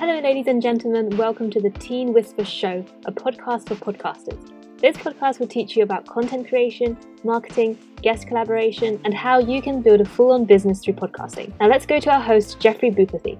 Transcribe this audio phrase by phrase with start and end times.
[0.00, 1.14] Hello, ladies and gentlemen.
[1.18, 4.50] Welcome to the Teen Whisper Show, a podcast for podcasters.
[4.78, 9.82] This podcast will teach you about content creation, marketing, guest collaboration, and how you can
[9.82, 11.52] build a full on business through podcasting.
[11.60, 13.36] Now, let's go to our host, Jeffrey Bhupathi.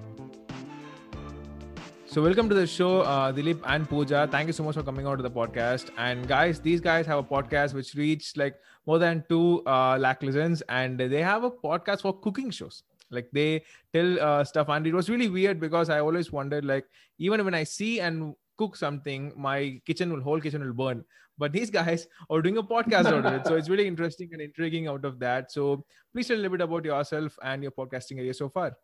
[2.05, 4.29] So, welcome to the show, uh, Dilip and Pooja.
[4.31, 5.89] Thank you so much for coming out to the podcast.
[5.97, 10.21] And guys, these guys have a podcast which reached like more than two uh, lakh
[10.21, 14.87] listens, and they have a podcast for cooking shows like they tell uh, stuff and
[14.87, 16.85] it was really weird because i always wondered like
[17.19, 21.03] even when i see and cook something my kitchen will whole kitchen will burn.
[21.37, 23.47] But these guys are doing a podcast out of it.
[23.47, 25.51] So it's really interesting and intriguing out of that.
[25.51, 25.83] So
[26.13, 28.77] please tell a little bit about yourself and your podcasting area so far.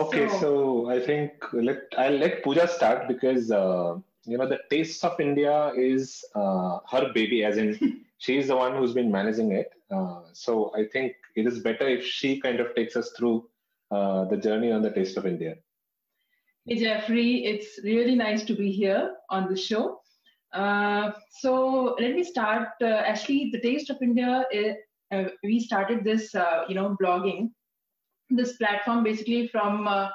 [0.00, 0.50] Okay so
[0.92, 3.90] i think let i'll let pooja start because uh,
[4.24, 7.74] you know the tastes of india is uh, her baby as in
[8.26, 9.68] she's the one who's been managing it.
[9.96, 13.48] Uh, so i think it is better if she kind of takes us through
[13.90, 15.54] uh, the journey on the Taste of India.
[16.66, 20.00] Hey, Jeffrey, it's really nice to be here on the show.
[20.52, 22.68] Uh, so let me start.
[22.80, 24.76] Uh, actually, the Taste of India, is,
[25.12, 27.50] uh, we started this, uh, you know, blogging,
[28.30, 30.08] this platform basically from uh,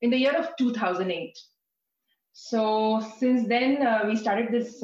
[0.00, 1.38] in the year of 2008.
[2.32, 4.80] So since then, we started this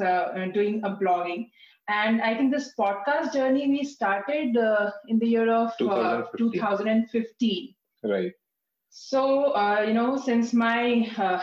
[0.53, 1.49] doing a blogging
[1.89, 6.61] and I think this podcast journey we started uh, in the year of 2015.
[6.61, 7.75] Uh, 2015.
[8.03, 8.33] Right.
[8.89, 11.41] So, uh, you know, since my uh,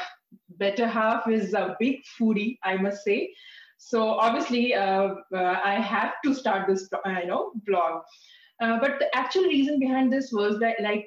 [0.59, 3.33] better half is a big foodie, I must say.
[3.79, 8.03] So obviously, uh, uh, I have to start this, you know, blog.
[8.61, 11.07] but the actual reason behind this was that, like,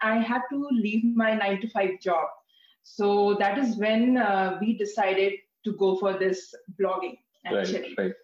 [0.00, 2.26] I had to leave my nine to five job.
[2.82, 4.14] So that is when
[4.60, 7.18] we decided to go for this blogging.
[7.46, 7.94] Actually.
[7.98, 8.14] Right, right.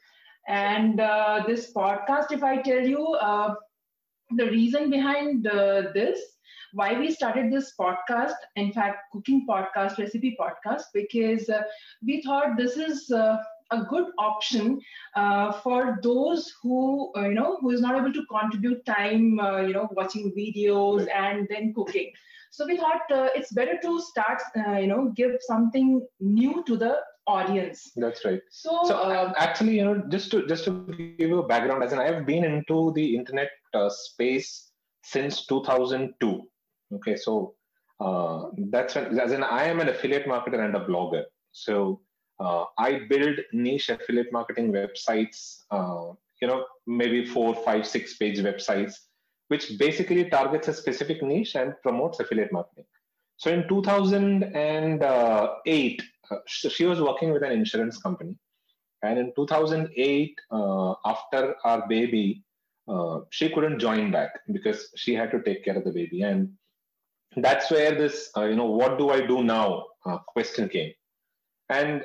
[0.49, 3.55] And uh, this podcast, if I tell you, uh,
[4.37, 6.21] the reason behind uh, this,
[6.73, 11.63] why we started this podcast, in fact, cooking podcast, recipe podcast, because uh,
[12.05, 13.37] we thought this is uh,
[13.73, 14.81] a good option
[15.17, 19.61] uh, for those who uh, you know who is not able to contribute time uh,
[19.61, 22.11] you know watching videos and then cooking.
[22.51, 26.99] So we thought uh, it's better to start you know give something new to the
[27.31, 27.93] audience.
[27.97, 28.41] That's right.
[28.51, 30.85] So, so uh, actually, you know, just to just to
[31.19, 34.71] give you a background, as in I have been into the internet uh, space
[35.03, 36.43] since 2002.
[36.95, 37.55] Okay, so
[38.01, 41.25] uh, that's when, as in I am an affiliate marketer and a blogger.
[41.53, 42.01] So
[42.41, 45.59] uh, I build niche affiliate marketing websites.
[45.71, 48.95] Uh, you know, maybe four, five, six page websites,
[49.49, 52.87] which basically targets a specific niche and promotes affiliate marketing.
[53.37, 58.37] So in 2008, uh, she was working with an insurance company.
[59.03, 62.43] And in 2008, uh, after our baby,
[62.89, 66.23] uh, she couldn't join back because she had to take care of the baby.
[66.23, 66.51] And
[67.37, 69.87] that's where this, you know, what do I do now
[70.35, 70.93] question came.
[71.69, 72.03] And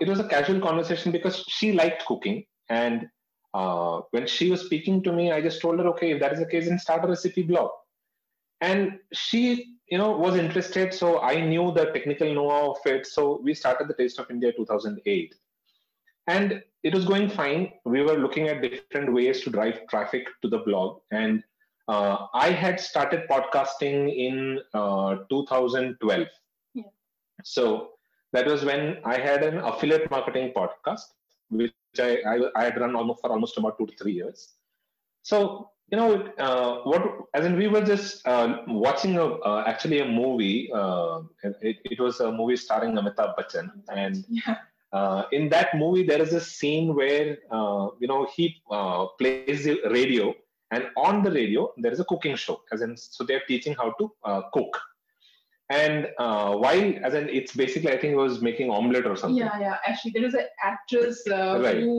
[0.00, 2.44] it was a casual conversation because she liked cooking.
[2.70, 3.08] And
[3.54, 6.38] uh, when she was speaking to me, I just told her, okay, if that is
[6.38, 7.70] the case, then start a recipe blog.
[8.60, 13.24] And she you know was interested so i knew the technical know-how of it so
[13.46, 15.34] we started the taste of india 2008
[16.28, 17.72] and it was going fine.
[17.84, 21.42] We were looking at different ways to drive traffic to the blog and
[21.88, 26.26] uh, i had started podcasting in uh, 2012
[26.74, 26.82] yeah.
[27.42, 27.64] so
[28.32, 31.08] that was when i had an affiliate marketing podcast
[31.52, 34.54] which I, I, I had run almost for almost about two to three years.
[35.22, 37.02] So you know uh, what
[37.34, 42.00] as in we were just uh, watching a, uh, actually a movie uh, it, it,
[42.00, 43.70] was a movie starring amitabh bachchan
[44.02, 44.56] and yeah.
[45.00, 48.44] Uh, in that movie there is a scene where uh, you know he
[49.18, 50.34] plays the radio
[50.70, 53.88] and on the radio there is a cooking show as in so they're teaching how
[54.00, 54.04] to
[54.56, 54.74] cook
[55.70, 56.08] and
[56.64, 59.78] while as in it's basically i think it was making omelette or something yeah yeah
[59.90, 61.80] actually there is an actress right.
[61.80, 61.94] who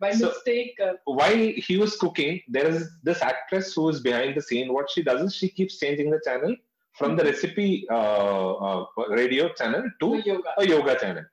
[0.00, 0.78] by so mistake.
[0.82, 4.72] Uh, while he was cooking, there is this actress who is behind the scene.
[4.72, 6.54] What she does is she keeps changing the channel
[6.94, 10.50] from the recipe uh, uh, radio channel to yoga.
[10.58, 11.24] a yoga channel.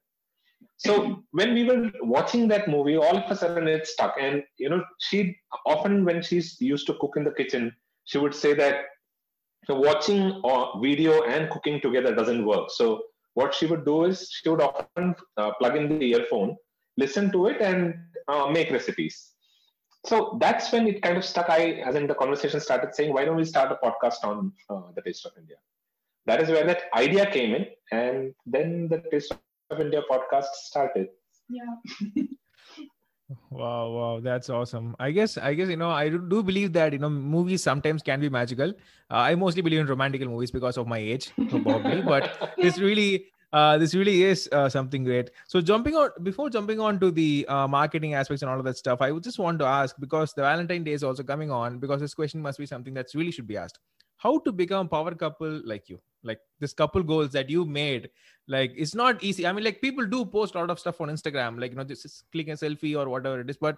[0.77, 4.15] So when we were watching that movie, all of a sudden it stuck.
[4.19, 7.73] And you know, she often when she's used to cook in the kitchen,
[8.05, 8.85] she would say that
[9.65, 12.69] so watching uh, video and cooking together doesn't work.
[12.69, 13.03] So
[13.33, 16.55] what she would do is she would often uh, plug in the earphone,
[16.97, 17.95] listen to it, and
[18.27, 19.31] uh, make recipes.
[20.05, 21.49] So that's when it kind of stuck.
[21.49, 24.91] I, as in the conversation started saying, why don't we start a podcast on uh,
[24.95, 25.57] the Taste of India?
[26.27, 29.33] That is where that idea came in, and then the Taste
[29.71, 31.09] of India podcast started.
[31.49, 32.23] Yeah.
[33.49, 34.95] Wow, wow, that's awesome.
[34.99, 38.19] I guess, I guess you know, I do believe that you know, movies sometimes can
[38.19, 38.69] be magical.
[39.09, 42.01] Uh, I mostly believe in romantic movies because of my age, probably.
[42.03, 45.31] but this really, uh, this really is uh, something great.
[45.47, 48.77] So, jumping on before jumping on to the uh, marketing aspects and all of that
[48.77, 51.79] stuff, I would just want to ask because the Valentine Day is also coming on.
[51.79, 53.79] Because this question must be something that's really should be asked:
[54.17, 56.01] How to become a power couple like you?
[56.23, 58.09] Like this couple goals that you made
[58.47, 61.09] like it's not easy i mean like people do post a lot of stuff on
[61.09, 63.77] instagram like you know just click a selfie or whatever it is but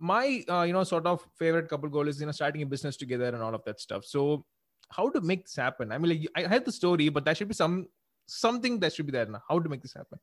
[0.00, 2.96] my uh, you know sort of favorite couple goal is you know starting a business
[2.96, 4.44] together and all of that stuff so
[4.90, 7.48] how to make this happen i mean like i had the story but there should
[7.48, 7.86] be some
[8.28, 9.42] something that should be there now.
[9.48, 10.18] How to make this happen?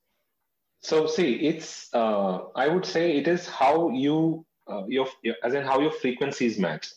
[0.82, 5.08] So see it's uh, i would say it is how you uh, your
[5.44, 6.90] as in how your frequencies match.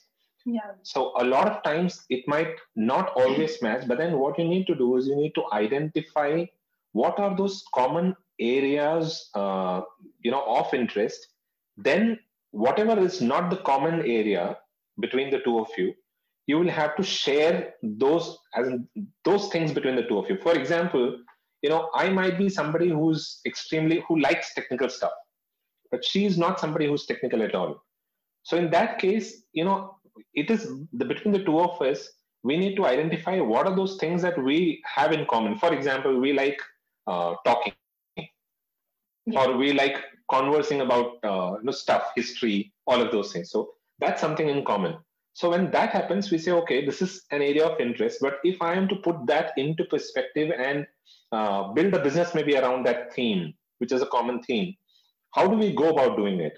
[0.44, 0.72] Yeah.
[0.82, 4.66] So a lot of times it might not always match but then what you need
[4.66, 6.44] to do is you need to identify
[6.93, 9.81] what are those common areas uh,
[10.20, 11.28] you know of interest.
[11.76, 12.19] Then
[12.50, 14.58] whatever is not the common area
[15.00, 15.94] between the two of you
[16.48, 18.68] you will have to share those as
[19.24, 20.38] those things between the two of you.
[20.42, 21.18] For example
[21.62, 25.10] you know i might be somebody who's extremely who likes technical stuff
[25.90, 27.82] but she is not somebody who's technical at all.
[28.42, 29.96] So in that case you know
[30.34, 32.08] it is the between the two of us
[32.42, 35.56] we need to identify what are those things that we have in common.
[35.58, 36.60] For example we like
[37.06, 37.72] uh, talking.
[39.26, 39.44] Yeah.
[39.44, 39.96] or we like
[40.30, 43.50] conversing about uh, you know, stuff history all of those things.
[43.50, 44.96] So that's something in common
[45.38, 48.19] so when that happens we say okay this is an area of interest.
[48.26, 50.87] But if i am to put that into perspective and
[51.37, 53.43] uh, build a business maybe around that theme
[53.79, 54.75] which is a common theme
[55.37, 56.56] how do we go about doing it?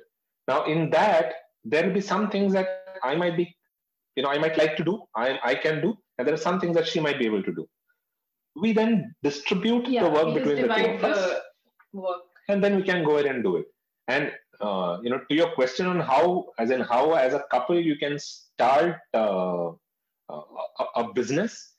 [0.49, 1.35] Now in that
[1.65, 2.69] there will be some things that
[3.09, 3.47] i might be
[4.17, 4.95] you know i might like to do
[5.25, 7.53] i, I can do and there are some things that she might be able to
[7.59, 7.67] do.
[8.63, 11.41] We then distribute yeah, the work between the two of us
[11.93, 12.23] work.
[12.49, 13.67] and then we can go ahead and do it.
[14.09, 17.79] And uh, you know to your question on how as in how as a couple
[17.79, 19.71] you can start uh,
[20.29, 21.73] a, a, business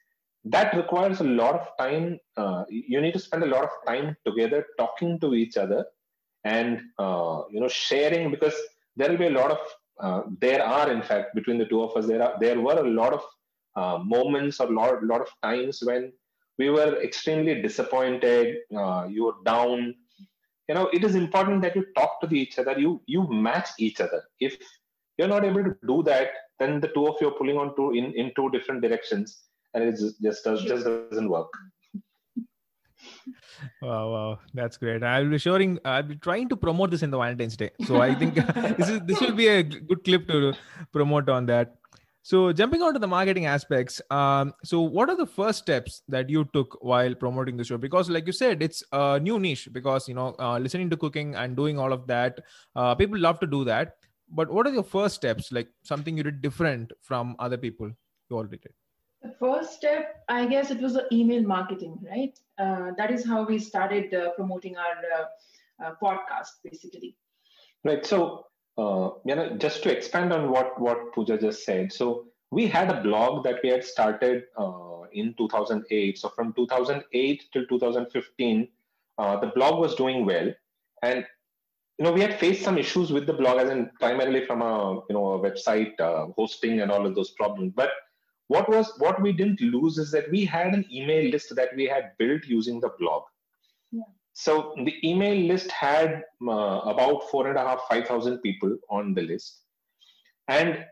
[0.44, 4.16] that requires a lot of time uh, you need to spend a lot of time
[4.26, 5.86] together talking to each other
[6.44, 8.56] and uh, you know sharing because
[8.96, 9.60] there will be a lot of
[10.00, 12.90] uh, there are in fact between the two of us there are there were a
[12.90, 13.24] lot of
[13.76, 16.12] uh, moments or lot lot of times when
[16.58, 19.94] we were extremely disappointed uh, you were down
[20.72, 22.78] you know it is important that you talk to each other.
[22.86, 24.22] You you match each other.
[24.40, 24.58] If
[25.18, 26.30] you're not able to do that
[26.62, 29.38] then the two of you are pulling on two in, in two different directions
[29.74, 31.52] and it just just, does, just doesn't work.
[33.82, 34.40] Wow wow.
[34.54, 35.04] That's great.
[35.04, 37.72] I'll be sharing i'll be trying to promote this in the valentine's day.
[37.90, 38.36] So i think
[38.80, 40.54] this is this will be a good clip to
[40.98, 41.76] promote on that
[42.24, 46.30] so jumping on to the marketing aspects, um, so what are the first steps that
[46.30, 47.78] you took while promoting the show?
[47.78, 51.36] Because like you said, it's a new niche because you know uh, listening to cooking
[51.36, 52.40] and doing all of that,
[52.76, 53.96] uh, people love to do that.
[54.30, 55.52] But what are your first steps?
[55.52, 57.92] Like something you did different from other people
[58.30, 58.74] you already did.
[59.24, 62.38] The first step, I guess, it was the email marketing, right?
[62.58, 67.18] Uh, that is how we started uh, promoting our uh, uh, podcast, basically.
[67.84, 68.06] Right.
[68.06, 68.46] So
[68.78, 71.92] uh, you know, just to expand on what what Pooja just said.
[71.92, 76.18] So we had a blog that we had started uh, in 2008.
[76.18, 78.68] So from 2008 till 2015,
[79.18, 80.54] uh, the blog was doing well,
[81.02, 81.26] and
[81.98, 84.96] you know we had faced some issues with the blog, as in primarily from a
[85.10, 87.74] you know a website uh, hosting and all of those problems.
[87.76, 87.92] But
[88.48, 91.86] what was what we didn't lose is that we had an email list that we
[91.86, 93.24] had built using the blog.
[93.92, 94.04] Yeah.
[94.34, 99.14] So the email list had uh, about four and a half, five thousand people on
[99.14, 99.62] the list,
[100.48, 100.86] and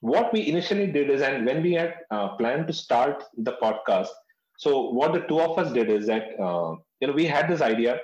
[0.00, 4.08] what we initially did is, and when we had uh, planned to start the podcast,
[4.58, 7.60] so what the two of us did is that uh, you know we had this
[7.60, 8.00] idea.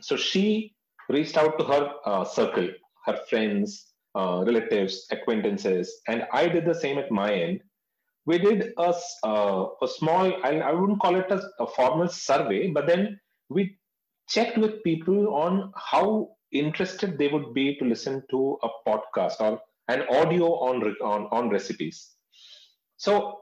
[0.00, 0.74] So she
[1.08, 2.68] reached out to her uh, circle,
[3.06, 7.60] her friends, uh, relatives, acquaintances, and I did the same at my end.
[8.26, 8.94] We did a,
[9.24, 13.18] uh, a small, I, I wouldn't call it a, a formal survey, but then
[13.48, 13.76] we
[14.28, 19.60] checked with people on how interested they would be to listen to a podcast or
[19.88, 22.12] an audio on, on, on recipes.
[22.96, 23.38] So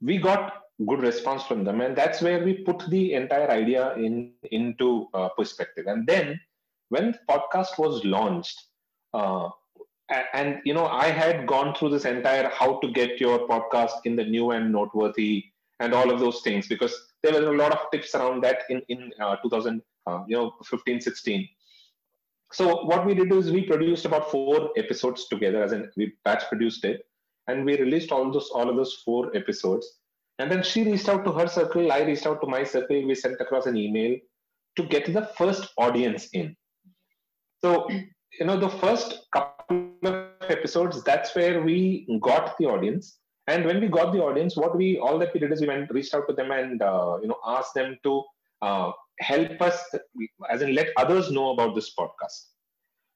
[0.00, 4.32] we got good response from them, and that's where we put the entire idea in
[4.50, 5.86] into uh, perspective.
[5.86, 6.40] And then
[6.88, 8.58] when the podcast was launched,
[9.12, 9.48] uh,
[10.32, 14.16] and you know, I had gone through this entire how to get your podcast in
[14.16, 15.44] the new and noteworthy
[15.80, 18.82] and all of those things because there were a lot of tips around that in
[18.88, 21.48] in uh, 2000 uh, you know 15 16
[22.52, 26.44] so what we did is we produced about four episodes together as in we batch
[26.48, 27.06] produced it
[27.46, 29.98] and we released all those all of those four episodes.
[30.38, 33.14] And then she reached out to her circle i reached out to my circle we
[33.14, 34.16] sent across an email
[34.76, 36.56] to get the first audience in.
[37.62, 43.18] So you know the first couple of episodes that's where we got the audience.
[43.46, 45.90] And when we got the audience what we all that we did is we went
[45.90, 48.22] reached out to them and uh, you know asked them to
[48.62, 48.90] uh,
[49.20, 49.82] help us
[50.50, 52.46] as in let others know about this podcast.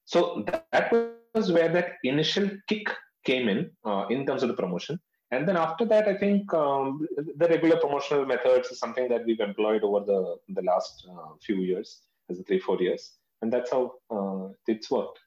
[0.04, 0.92] So that
[1.34, 2.88] was where that initial kick
[3.24, 5.00] came in uh, in terms of the promotion.
[5.30, 9.40] And then after that i think um, the regular promotional methods is something that we've
[9.40, 13.14] employed over the the last uh, few years as three four years.
[13.42, 13.82] And that's how
[14.16, 15.18] uh, it's worked.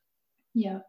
[0.54, 0.80] Yeah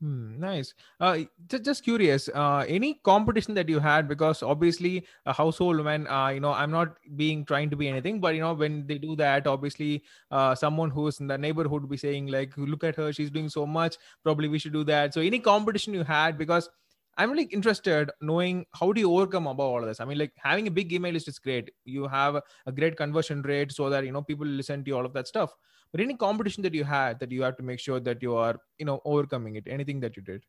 [0.00, 0.72] Hmm, nice.
[0.98, 2.30] Uh, just, just curious.
[2.34, 6.06] Uh, any competition that you had because obviously a household woman.
[6.06, 8.96] Uh, you know, I'm not being trying to be anything, but you know, when they
[8.96, 13.12] do that, obviously, uh, someone who's in the neighborhood be saying like, "Look at her,
[13.12, 13.96] she's doing so much.
[14.22, 16.70] Probably we should do that." So, any competition you had because
[17.18, 20.00] I'm really interested knowing how do you overcome about all of this.
[20.00, 21.70] I mean, like having a big email list is great.
[21.84, 25.12] You have a great conversion rate so that you know people listen to all of
[25.12, 25.54] that stuff
[25.92, 28.56] but any competition that you had that you have to make sure that you are
[28.78, 29.64] you know overcoming it?
[29.66, 30.44] Anything that you did?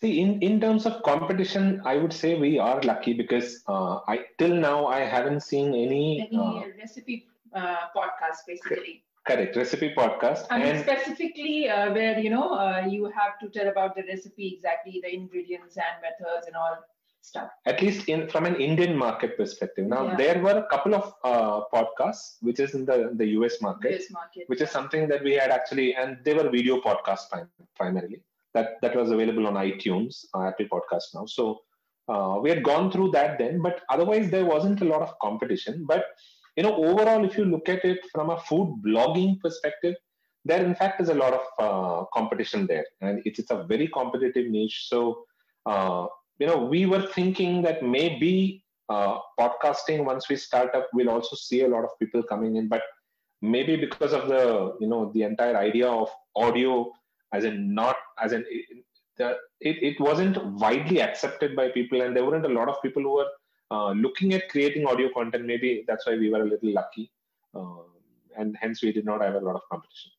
[0.00, 4.20] See in in terms of competition i would say we are lucky because uh, i
[4.38, 9.02] till now i haven't seen any any uh, recipe uh, podcast basically.
[9.26, 13.48] Correct recipe podcast I mean, and specifically uh, where you know uh, you have to
[13.48, 16.78] tell about the recipe exactly the ingredients and methods and all
[17.28, 17.50] stuff.
[17.66, 19.86] At least in from an Indian market perspective.
[19.86, 20.16] Now yeah.
[20.22, 24.10] there were a couple of uh, podcasts which is in the the US market, US
[24.10, 24.66] market which yeah.
[24.66, 27.28] is something that we had actually, and they were video podcasts
[27.76, 28.20] primarily.
[28.54, 31.26] That that was available on iTunes, uh, Apple Podcast now.
[31.26, 31.60] So
[32.08, 35.84] uh, we had gone through that then, but otherwise there wasn't a lot of competition.
[35.86, 36.04] But
[36.56, 39.94] you know, overall, if you look at it from a food blogging perspective,
[40.44, 43.88] there in fact is a lot of uh, competition there, and it's it's a very
[43.88, 44.78] competitive niche.
[44.88, 45.24] So
[45.66, 46.06] uh,
[46.38, 51.36] you know, we were thinking that maybe uh, podcasting once we start up, we'll also
[51.36, 52.82] see a lot of people coming in, but
[53.42, 56.90] maybe because of the you know the entire idea of audio
[57.32, 62.46] as in not as in it, it, wasn't widely accepted by people and there weren't
[62.46, 63.26] a lot of people who were
[63.70, 65.44] uh, looking at creating audio content.
[65.44, 67.10] Maybe that's why we were a little lucky
[67.54, 67.82] uh,
[68.36, 70.12] and hence we did not have a lot of competition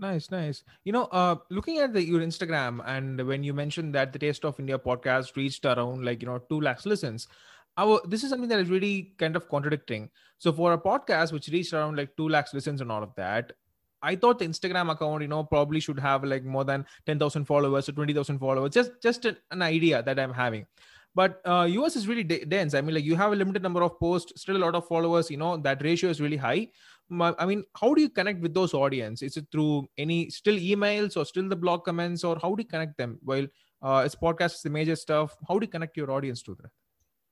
[0.00, 0.64] Nice, nice.
[0.84, 4.46] You know, uh, looking at the your Instagram and when you mentioned that the Taste
[4.46, 7.28] of India podcast reached around like you know two lakhs listens,
[7.76, 10.08] our this is something that is really kind of contradicting.
[10.38, 13.52] So for a podcast which reached around like two lakhs listens and all of that,
[14.02, 17.44] I thought the Instagram account, you know, probably should have like more than ten thousand
[17.44, 18.70] followers or twenty thousand followers.
[18.72, 20.64] Just just an, an idea that I'm having
[21.14, 23.98] but uh, us is really dense i mean like you have a limited number of
[23.98, 26.68] posts still a lot of followers you know that ratio is really high
[27.12, 29.22] I mean, how do you connect with those audience?
[29.22, 32.68] Is it through any still emails or still the blog comments, or how do you
[32.68, 33.18] connect them?
[33.24, 33.46] Well,
[33.82, 35.36] uh, it's podcasts, the major stuff.
[35.48, 36.70] How do you connect your audience to that?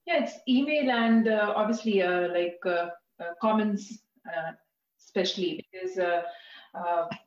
[0.06, 2.88] Yeah, it's email and uh, obviously uh, like uh,
[3.20, 4.52] uh comments, uh,
[4.98, 5.98] especially because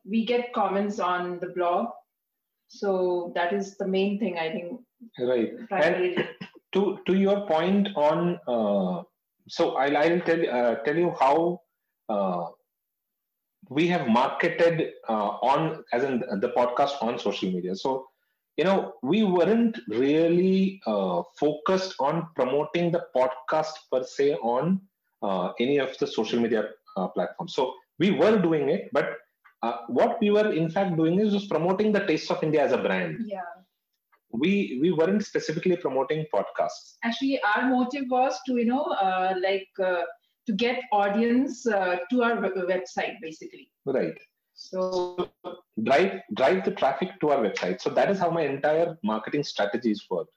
[0.03, 1.87] we get comments on the blog.
[2.67, 4.81] So that is the main thing I think.
[5.19, 5.53] Right.
[5.71, 6.27] And
[6.73, 9.03] to to your point on, uh,
[9.47, 10.41] so I'll, I'll tell
[10.85, 11.61] tell you how
[12.09, 12.47] uh,
[13.69, 17.75] we have marketed uh, on as in the podcast on social media.
[17.75, 18.07] So
[18.57, 24.81] you know we weren't really uh, focused on promoting the podcast per se on
[25.21, 27.53] uh, any of the social media uh, platforms.
[27.55, 29.17] So we were doing it but
[29.63, 32.71] uh, what we were in fact doing is just promoting the taste of india as
[32.71, 33.19] a brand.
[33.25, 33.41] Yeah
[34.33, 36.95] we we weren't specifically promoting podcasts.
[37.03, 38.83] Actually our motive was to you know
[39.41, 43.69] like to get audience uh, to our website basically.
[43.85, 44.17] Right.
[44.53, 45.29] So
[45.83, 47.81] drive drive the traffic to our website.
[47.81, 50.27] So that is how my entire marketing strategies work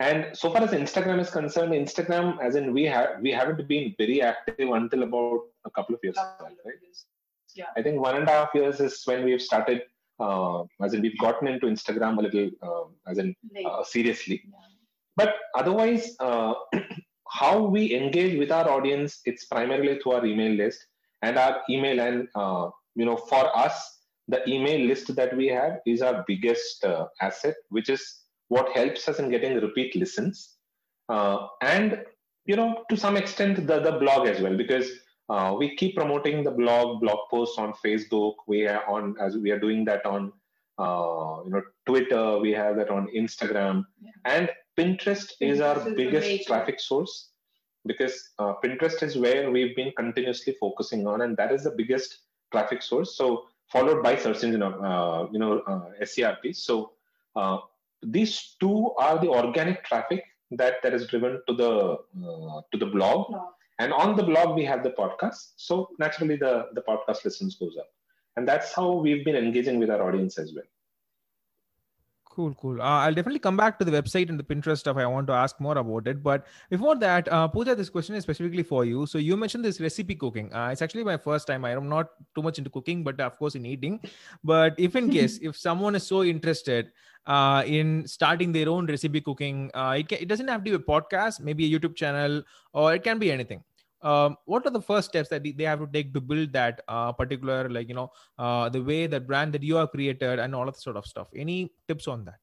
[0.00, 3.94] and so far as instagram is concerned instagram as in we have we haven't been
[3.98, 6.54] very active until about a couple of years right?
[7.54, 7.66] yeah.
[7.76, 9.82] I think one and a half years is when we've started
[10.20, 13.34] uh, as in we've gotten into instagram a little uh, as in
[13.66, 14.58] uh, seriously yeah.
[15.16, 16.54] but otherwise uh,
[17.40, 20.86] how we engage with our audience it's primarily through our email list
[21.22, 23.98] and our email and uh, you know for us
[24.28, 28.02] the email list that we have is our biggest uh, asset which is
[28.48, 30.56] what helps us in getting repeat listens
[31.08, 32.02] uh, and
[32.46, 34.88] you know to some extent the, the blog as well because
[35.30, 39.50] uh, we keep promoting the blog blog posts on facebook we are on as we
[39.50, 40.32] are doing that on
[40.78, 44.34] uh, you know twitter we have that on instagram yeah.
[44.36, 47.30] and Pinterest is our biggest traffic source
[47.86, 52.18] because uh, Pinterest is where we've been continuously focusing on, and that is the biggest
[52.52, 53.16] traffic source.
[53.16, 56.54] So followed by search engine, uh, you know, uh, SERP.
[56.54, 56.92] So
[57.36, 57.58] uh,
[58.02, 61.72] these two are the organic traffic that that is driven to the
[62.26, 63.52] uh, to the blog, no.
[63.80, 65.52] And on the blog we have the podcast.
[65.56, 67.88] So naturally, the the podcast listens goes up,
[68.36, 70.70] and that's how we've been engaging with our audience as well
[72.30, 72.80] Cool, cool.
[72.80, 74.96] Uh, I'll definitely come back to the website and the Pinterest stuff.
[74.96, 76.22] I want to ask more about it.
[76.22, 79.04] But before that, uh, Pooja, this question is specifically for you.
[79.06, 80.54] So you mentioned this recipe cooking.
[80.54, 81.64] Uh, it's actually my first time.
[81.64, 84.00] I am not too much into cooking, but of course in eating.
[84.44, 86.92] But if in case, if someone is so interested
[87.26, 90.76] uh, in starting their own recipe cooking, uh, it, can, it doesn't have to be
[90.76, 93.64] a podcast, maybe a YouTube channel, or it can be anything
[94.02, 97.12] um, what are the first steps that they have to take to build that uh,
[97.12, 100.68] particular like you know uh, the way that brand that you have created and all
[100.68, 101.28] of the sort of stuff?
[101.34, 102.40] Any tips on that?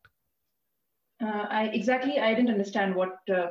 [1.19, 3.47] Uh, i exactly i didn't understand what uh,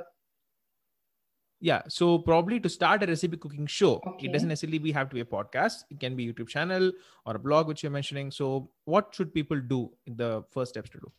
[1.60, 4.26] yeah so probably to start a recipe cooking show Okay.
[4.26, 5.82] it doesn't necessarily be have to be a podcast.
[5.90, 6.92] It can be youtube channel
[7.24, 8.30] or a blog which you're mentioning.
[8.30, 11.12] So what should people do in the first steps to do?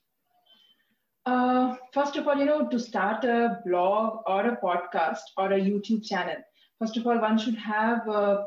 [1.25, 5.59] Uh, first of all, you know, to start a blog or a podcast or a
[5.59, 6.37] YouTube channel,
[6.79, 8.45] first of all, one should have a,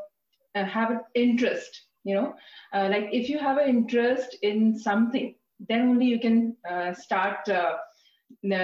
[0.55, 1.87] uh, have an interest.
[2.03, 2.33] You know,
[2.73, 5.35] uh, like if you have an interest in something,
[5.69, 7.77] then only you can uh, start uh,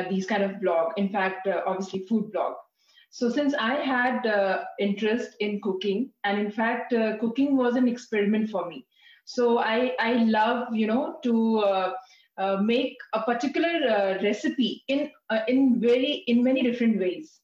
[0.09, 0.93] these kind of blog.
[0.97, 2.55] In fact, uh, obviously, food blog.
[3.11, 7.87] So since I had uh, interest in cooking, and in fact, uh, cooking was an
[7.87, 8.85] experiment for me.
[9.25, 11.93] So I I love you know to uh,
[12.37, 17.39] uh, make a particular uh, recipe in uh, in very in many different ways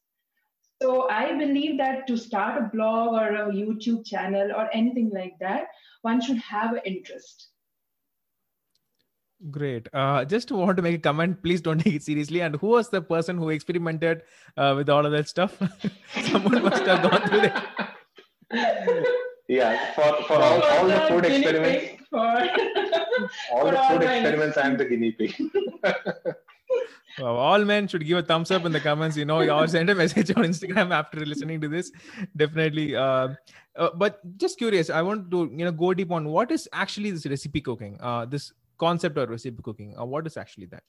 [0.83, 5.33] so i believe that to start a blog or a youtube channel or anything like
[5.39, 5.67] that
[6.01, 7.49] one should have an interest
[9.51, 9.87] Great.
[9.93, 11.43] Uh, just want to make a comment.
[11.43, 12.39] Please don't take it seriously.
[12.39, 14.21] And who was the person who experimented
[14.55, 15.57] uh, with all of that stuff?
[16.21, 17.89] Someone must have gone through that.
[19.47, 22.19] yeah for, for all, all the food experiments for-
[23.51, 25.35] all for the all food experiments i'm the guinea pig
[27.19, 29.15] Wow, all men should give a thumbs up in the comments.
[29.15, 31.91] You know, or send a message on Instagram after listening to this.
[32.35, 32.95] Definitely.
[32.95, 33.29] Uh,
[33.75, 37.11] uh, but just curious, I want to you know go deep on what is actually
[37.11, 37.97] this recipe cooking.
[38.01, 39.93] Uh, this concept of recipe cooking.
[39.97, 40.83] Uh, what is actually that?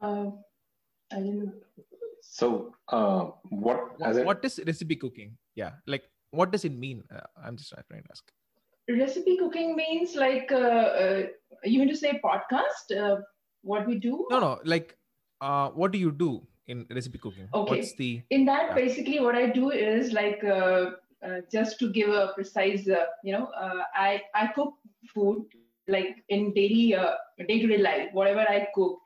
[0.00, 0.30] uh,
[1.12, 1.54] I didn't-
[2.22, 5.36] so uh, what as in, what is recipe cooking?
[5.54, 7.04] Yeah, like what does it mean?
[7.14, 8.24] Uh, I'm just trying to ask.
[8.88, 10.56] recipe cooking means like uh,
[11.02, 11.22] uh,
[11.64, 13.20] you mean to say podcast uh,
[13.72, 14.52] what we do No, no.
[14.64, 14.96] Like,
[15.40, 16.30] uh, what do you do
[16.66, 17.48] in recipe cooking?
[17.54, 17.76] Okay.
[17.76, 18.74] What's the in that Yeah.
[18.74, 20.90] basically what i do is like uh,
[21.26, 24.74] uh, just to give a precise uh, you know uh, i i cook
[25.14, 25.44] food
[25.88, 27.14] like in daily uh,
[27.48, 28.98] day-to-day life whatever i cook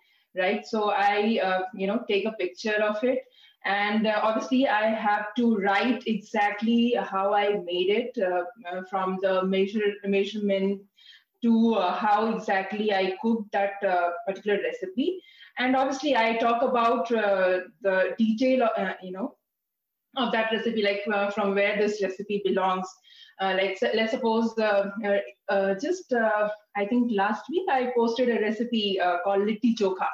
[0.43, 3.21] right so i uh, you know take a picture of it
[3.65, 9.19] and uh, obviously i have to write exactly how i made it uh, uh, from
[9.23, 10.81] the measure measurement
[11.43, 15.21] to uh, how exactly i cook that uh, particular recipe.
[15.59, 19.37] And obviously i talk about uh, the detail uh, you know
[20.17, 22.89] of that recipe like uh, from where this recipe belongs.
[23.41, 24.55] Uh, like let's suppose
[25.83, 26.13] just
[26.77, 30.09] i think last week i posted a recipe called litti chokha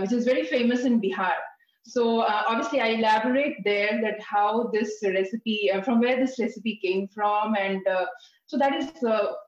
[0.00, 1.36] which is very famous in bihar.
[1.84, 7.54] So obviously i elaborate there that how this recipe from where this recipe came from
[7.54, 7.80] and
[8.46, 8.90] so that is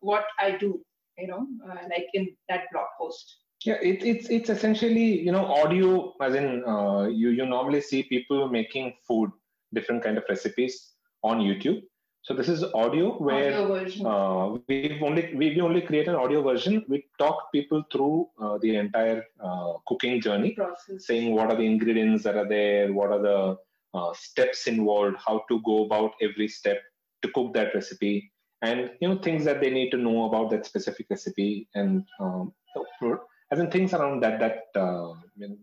[0.01, 0.81] what i do
[1.21, 5.45] you know uh, like in that blog post Yeah, it, it's it's essentially you know
[5.55, 9.31] audio as in uh, you you normally see people making food,
[9.79, 10.77] different kind of recipes
[11.23, 11.83] on YouTube.
[12.23, 16.43] So this is audio where audio uh, we've only we, we only create an audio
[16.43, 16.85] version.
[16.89, 21.69] We talk people through uh, the entire uh, cooking journey, process saying what are the
[21.75, 23.57] ingredients that are there, what are the
[23.95, 26.83] uh, steps involved, how to go about every step
[27.23, 30.67] to cook that recipe, and you know things that they need to know about that
[30.67, 32.53] specific recipe, and um,
[33.53, 35.13] as in things around that that uh,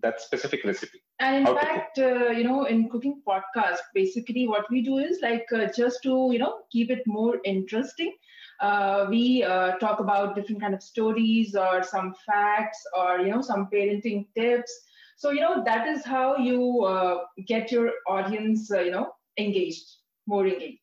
[0.01, 1.01] that specific recipe.
[1.19, 5.45] And in fact, uh, you know, in cooking podcast, basically what we do is like
[5.55, 8.15] uh, just to you know keep it more interesting.
[8.59, 13.41] Uh, we uh, talk about different kind of stories or some facts or you know
[13.41, 14.71] some parenting tips.
[15.17, 19.85] So you know that is how you uh, get your audience uh, you know engaged,
[20.27, 20.79] more engaged.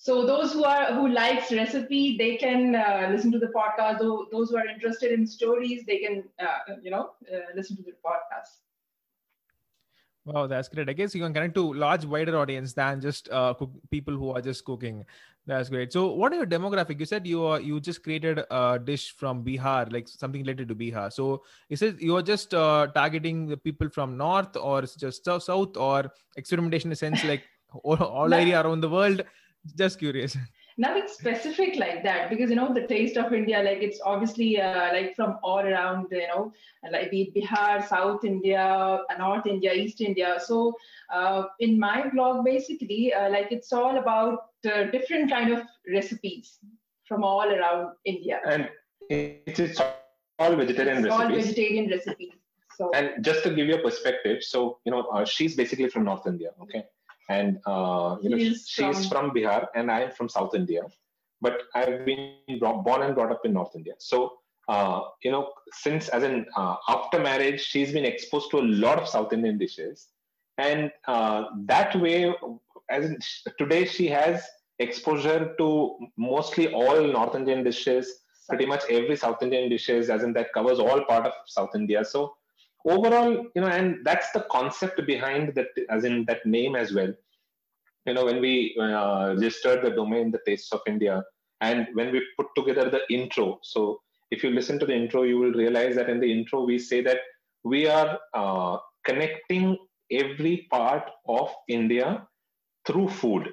[0.00, 3.98] So those who are who likes recipe, they can uh, listen to the podcast.
[3.98, 7.94] Those who are interested in stories, they can uh, you know uh, listen to the
[8.06, 8.62] podcast.
[10.24, 10.88] Wow, that's great.
[10.88, 14.30] I guess you can connect to large, wider audience than just uh, cook, people who
[14.30, 15.04] are just cooking.
[15.46, 15.92] That's great.
[15.92, 17.00] So, what are your demographic?
[17.00, 20.76] You said you are you just created a dish from Bihar, like something related to
[20.76, 21.12] Bihar.
[21.12, 25.42] So, is it you are just uh, targeting the people from north, or just south,
[25.42, 27.42] south, or experimentation in a sense like
[27.82, 29.24] all, all area around the world?
[29.76, 30.36] Just curious.
[30.80, 34.92] nothing specific like that because you know the taste of india like it's obviously uh,
[34.96, 36.42] like from all around you know
[36.92, 40.58] like be it bihar south india uh, north india east india so
[41.16, 44.38] uh, in my blog basically uh, like it's all about
[44.72, 46.58] uh, different kind of recipes
[47.08, 48.40] from all around India.
[48.46, 48.68] And
[49.08, 49.80] it's, it's
[50.38, 51.46] all vegetarian It's all recipes.
[51.46, 52.32] vegetarian recipes.
[52.76, 56.04] So and just to give you a perspective, so you know, uh, she's basically from
[56.04, 56.84] North India, okay,
[57.28, 60.82] and uh, you know, He's she's from- from Bihar, and I am from South India,
[61.40, 63.94] but I've been born and brought up in North India.
[63.98, 64.02] So
[64.68, 68.98] uh, you know, since as in uh, after marriage, she's been exposed to a lot
[68.98, 70.08] of South Indian dishes,
[70.58, 72.34] and uh, that way,
[72.90, 73.18] as in
[73.58, 74.44] today, she has
[74.78, 80.32] exposure to mostly all North Indian dishes pretty much every South Indian dishes, as in
[80.34, 82.04] that covers all part of South India.
[82.04, 82.34] So
[82.84, 87.12] overall, you know, and that's the concept behind that, as in that name as well.
[88.06, 91.22] You know, when we uh, registered the domain, the Tastes of India,
[91.60, 93.58] and when we put together the intro.
[93.62, 96.78] So if you listen to the intro, you will realize that in the intro we
[96.78, 97.18] say that
[97.64, 99.76] we are uh, connecting
[100.10, 102.26] every part of India
[102.86, 103.48] through food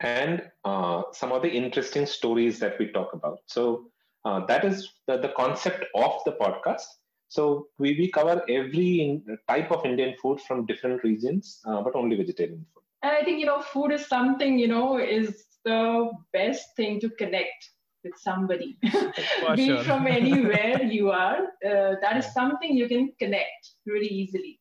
[0.00, 3.38] and uh, some of the interesting stories that we talk about.
[3.46, 3.90] So
[4.24, 6.84] uh, that is the, the concept of the podcast.
[7.28, 11.94] So we, we cover every in, type of Indian food from different regions, uh, but
[11.94, 12.82] only vegetarian food.
[13.02, 17.10] and I think you know food is something you know is the best thing to
[17.10, 17.70] connect
[18.04, 18.78] with somebody.
[19.56, 19.82] Be sure.
[19.84, 24.60] from anywhere you are, uh, that is something you can connect really easily.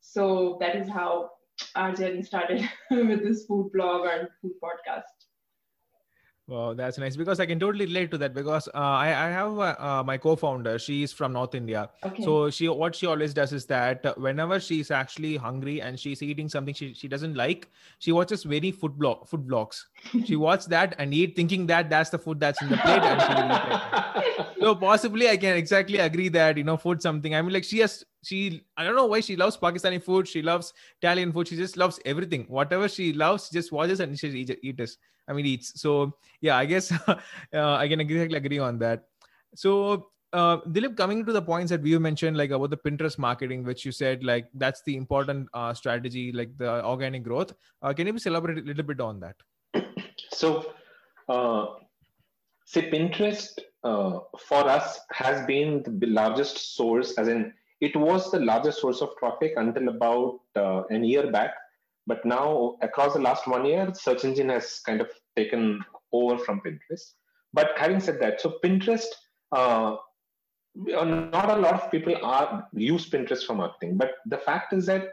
[0.00, 1.30] So that is how
[1.74, 5.13] our journey started with this food blog and food podcast.
[6.46, 9.58] Wow, that's nice because I can totally relate to that because uh, I, I have
[9.58, 10.78] uh, uh, my co-founder.
[10.78, 12.22] She's from North India, Okay.
[12.22, 16.50] so she what she always does is that whenever she's actually hungry and she's eating
[16.50, 19.84] something she, she doesn't like, she watches very food blog food vlogs.
[20.26, 23.22] She watches that and eat, thinking that that's the food that's in the plate, and
[23.22, 27.34] she will eat like so possibly I can exactly agree that you know food something.
[27.34, 30.28] I mean like she has she I don't know why she loves Pakistani food.
[30.28, 31.48] She loves Italian food.
[31.48, 32.44] She just loves everything.
[32.48, 34.90] Whatever she loves, she just watches and she eat, eat it.
[35.28, 35.80] I mean eats.
[35.80, 37.16] So yeah, I guess uh,
[37.52, 39.04] I can exactly agree on that.
[39.54, 43.64] So uh, Dilip, coming to the points that we mentioned, like about the Pinterest marketing,
[43.64, 47.54] which you said like that's the important uh, strategy, like the organic growth.
[47.82, 49.36] Uh, can you please elaborate a little bit on that?
[50.30, 50.72] So,
[51.28, 51.66] uh,
[52.66, 58.40] see, Pinterest uh, for us has been the largest source, as in it was the
[58.40, 61.54] largest source of traffic until about uh, an year back.
[62.06, 66.60] But now, across the last one year, search engine has kind of taken over from
[66.60, 67.14] Pinterest.
[67.52, 69.06] But having said that, so Pinterest,
[69.52, 69.96] uh,
[70.74, 73.96] not a lot of people are use Pinterest for marketing.
[73.96, 75.12] But the fact is that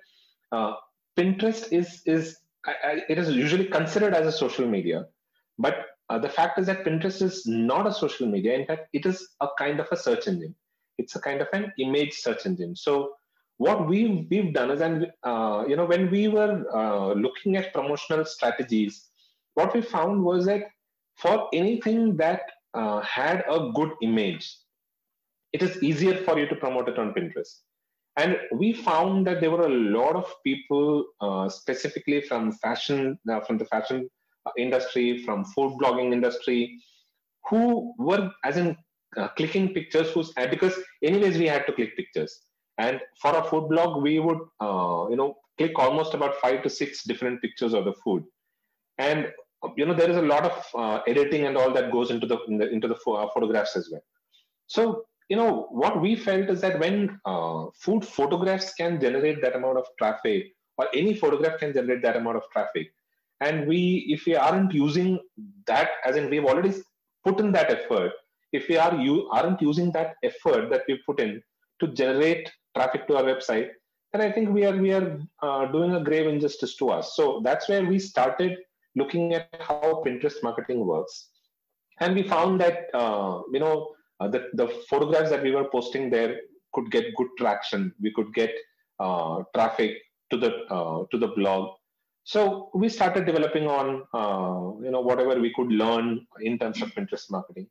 [0.51, 0.73] uh,
[1.17, 5.05] Pinterest is is I, I, it is usually considered as a social media,
[5.57, 8.53] but uh, the fact is that Pinterest is not a social media.
[8.53, 10.55] In fact, it is a kind of a search engine.
[10.97, 12.75] It's a kind of an image search engine.
[12.75, 13.13] So
[13.63, 17.73] what we've we've done is, and uh, you know, when we were uh, looking at
[17.73, 19.09] promotional strategies,
[19.53, 20.63] what we found was that
[21.23, 22.41] for anything that
[22.73, 24.45] uh, had a good image,
[25.53, 27.53] it is easier for you to promote it on Pinterest.
[28.17, 33.41] And we found that there were a lot of people, uh, specifically from fashion, uh,
[33.41, 34.09] from the fashion
[34.57, 36.79] industry, from food blogging industry,
[37.49, 38.75] who were, as in,
[39.17, 40.09] uh, clicking pictures.
[40.11, 42.41] Who's uh, because anyways we had to click pictures,
[42.83, 46.69] and for a food blog we would, uh, you know, click almost about five to
[46.69, 48.23] six different pictures of the food,
[48.97, 49.31] and
[49.77, 52.37] you know there is a lot of uh, editing and all that goes into the,
[52.47, 54.05] in the into the uh, photographs as well.
[54.67, 59.55] So you know what we felt is that when uh, food photographs can generate that
[59.59, 62.87] amount of traffic or any photograph can generate that amount of traffic
[63.45, 63.79] and we
[64.15, 65.19] if we aren't using
[65.67, 66.73] that as in we've already
[67.25, 68.11] put in that effort
[68.59, 71.41] if we are you aren't using that effort that we put in
[71.79, 73.69] to generate traffic to our website.
[74.11, 77.15] Then i think we are we are uh, doing a grave injustice to us.
[77.15, 78.57] So that's where we started
[78.95, 81.29] looking at how pinterest marketing works.
[81.99, 86.09] And we found that uh, you know uh, the, the photographs that we were posting
[86.09, 86.41] there
[86.73, 87.93] could get good traction.
[88.01, 88.51] We could get
[88.99, 89.97] uh, traffic
[90.31, 91.75] to the uh, to the blog.
[92.23, 96.89] So we started developing on uh, you know whatever we could learn in terms of
[96.89, 97.67] pinterest marketing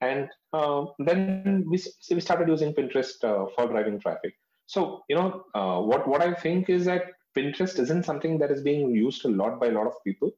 [0.00, 4.34] and uh, then we, we started using pinterest uh, for driving traffic
[4.66, 7.04] so you know uh, what what i think is that
[7.36, 10.30] pinterest isn't something that is being used a lot by a lot of people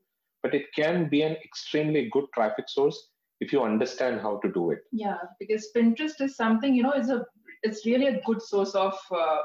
[0.42, 4.70] but it can be an extremely good traffic source if you understand how to do
[4.70, 7.24] it Yeah, because Pinterest is something you know it's a
[7.62, 9.38] it's really a good source of uh,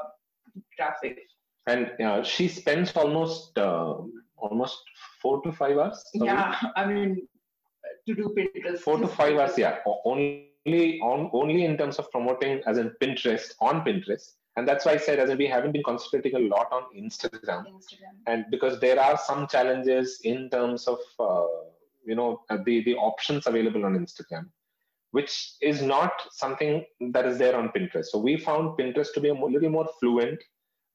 [0.76, 1.18] traffic.
[1.66, 3.94] and uh, she spends almost uh,
[4.36, 4.78] almost
[5.20, 6.26] four to five hours a week.
[6.28, 7.28] Yeah, I mean
[8.06, 8.78] to do Pinterest.
[8.78, 13.54] four to five hours yeah only on only in terms of promoting as in pinterest
[13.60, 16.68] on pinterest and that's why i said as in we haven't been concentrating a lot
[16.72, 18.14] on instagram Instagram.
[18.26, 21.46] and because there are some challenges in terms of uh,
[22.06, 24.46] you know uh, the the options available on Instagram,
[25.10, 26.84] which is not something
[27.16, 28.06] that is there on Pinterest.
[28.06, 30.40] So we found Pinterest to be a little more fluent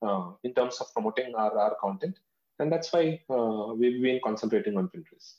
[0.02, 2.18] uh, in terms of promoting our, our content,
[2.60, 5.34] and that's why uh, we've been concentrating on Pinterest.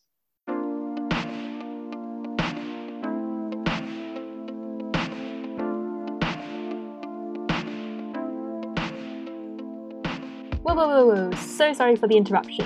[10.73, 11.37] Whoa, whoa, whoa, whoa.
[11.37, 12.65] So sorry for the interruption.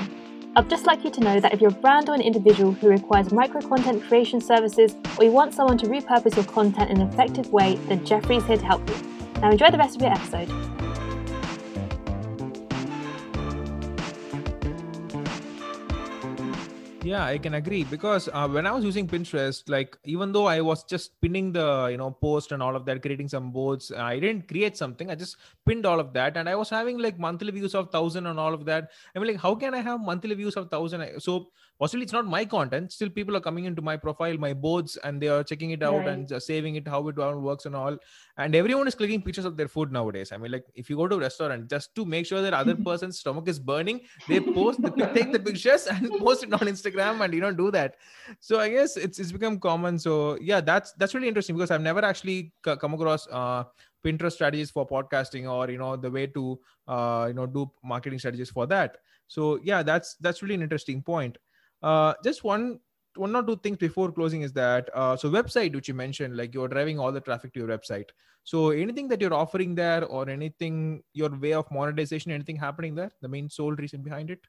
[0.55, 2.89] I'd just like you to know that if you're a brand or an individual who
[2.89, 7.09] requires micro content creation services or you want someone to repurpose your content in an
[7.09, 8.95] effective way, then Jeffrey's here to help you.
[9.41, 10.86] Now enjoy the rest of your episode.
[17.07, 17.85] Yeah i can agree.
[17.85, 21.67] Because uh, when i was using pinterest like even though i was just pinning the
[21.91, 25.11] you know post and all of that creating some boards i didn't create something.
[25.11, 26.37] I just pinned all of that.
[26.37, 28.91] And i was having like monthly views of 1000 and all of that.
[29.15, 32.27] I mean like how can i have monthly views of 1000 so possibly it's not
[32.27, 32.93] my content.
[32.93, 35.99] Still people are coming into my profile my boards and they are checking it out
[35.99, 36.09] right.
[36.09, 37.97] and saving it how it works and all.
[38.39, 40.33] And everyone is clicking pictures of their food nowadays.
[40.33, 42.75] I mean like if you go to a restaurant just to make sure that other
[42.89, 47.23] person's stomach is burning they post the, take the pictures and post it on instagram
[47.23, 47.97] and you know do that.
[48.41, 49.99] So i guess it's it's become common.
[49.99, 53.65] So yeah that's that's really interesting because i've never actually come across uh
[54.05, 58.19] pinterest strategies for podcasting or you know the way to uh you know do marketing
[58.19, 58.99] strategies for that.
[59.27, 61.37] So yeah that's that's really an interesting point
[61.83, 62.81] uh, just one
[63.17, 66.55] one or two things before closing is that uh, so website which you mentioned like
[66.55, 68.11] you're driving all the traffic to your website.
[68.45, 73.11] So anything that you're offering there or anything your way of monetization anything happening there?
[73.23, 74.41] The main sole reason behind it?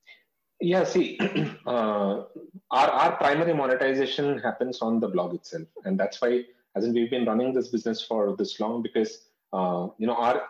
[0.60, 1.18] Yeah see
[1.66, 2.24] uh,
[2.72, 5.68] our, our primary monetization happens on the blog itself.
[5.86, 6.44] And that's why
[6.76, 9.12] as in we've been running this business for this long because
[9.54, 10.44] uh, you know our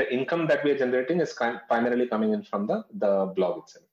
[0.00, 1.32] the income that we are generating is
[1.68, 3.85] primarily coming in from the the blog itself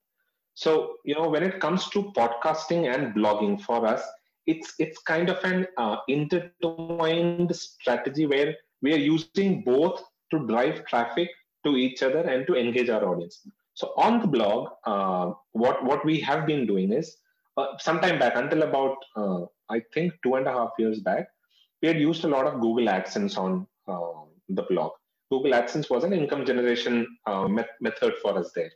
[0.56, 4.04] so, you know, when it comes to podcasting and blogging for us,
[4.46, 10.86] it's it's kind of an uh, intertwined strategy where we are using both to drive
[10.86, 11.30] traffic
[11.66, 13.48] to each other and to engage our audience.
[13.74, 17.18] So on the blog, uh, what what we have been doing is
[17.58, 21.30] uh, sometime back until about uh, I think two and a half years back,
[21.82, 24.92] we had used a lot of Google AdSense on uh, the blog.
[25.32, 28.72] Google AdSense was an income generation uh, met- method for us there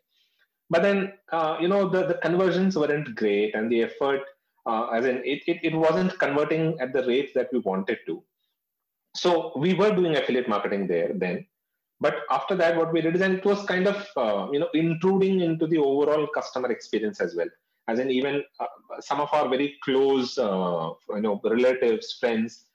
[0.69, 4.21] but then uh, you know the, the conversions weren't great and the effort
[4.67, 8.21] uh, as in it, it, it wasn't converting at the rate that we wanted to.
[9.15, 11.45] So we were doing affiliate marketing there then.
[11.99, 14.69] But after that what we did is and it was kind of uh, you know
[14.73, 17.47] intruding into the overall customer experience as well.
[17.87, 18.65] As in even uh,
[18.99, 22.65] some of our very close uh, you know relatives friends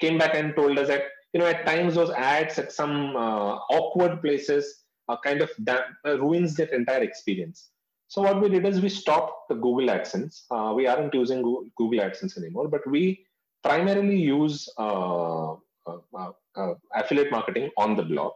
[0.00, 3.56] came back and told us that you know at times those ads at some uh,
[3.78, 7.70] awkward places uh, kind of uh, ruins that entire experience.
[8.08, 10.42] So what we did is we stopped the Google AdSense.
[10.50, 13.26] Uh, we aren't using Google AdSense anymore, but we
[13.64, 15.54] primarily use uh,
[15.86, 18.32] uh, uh, affiliate marketing on the blog.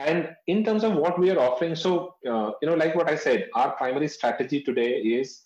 [0.00, 2.30] And in terms of what we are offering, so you
[2.62, 5.42] know, like what I said, our primary strategy today is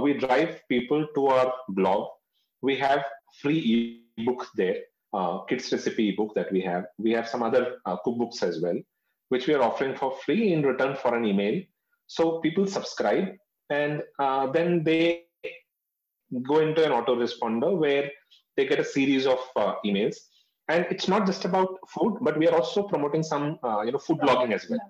[0.00, 2.08] we drive people to our blog.
[2.60, 3.04] We have
[3.40, 4.76] free ebooks there,
[5.48, 6.84] kids recipe ebook that we have.
[6.98, 8.78] We have some other cookbooks as well
[9.28, 11.62] which we are offering for free in return for an email.
[12.06, 13.28] So people subscribe
[13.70, 15.24] and uh, then they
[16.42, 18.10] go into an autoresponder where
[18.56, 20.16] they get a series of uh, emails.
[20.68, 23.98] And it's not just about food, but we are also promoting some, uh, you know,
[23.98, 24.80] food blogging as well.